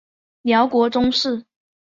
[0.41, 1.45] 辽国宗室。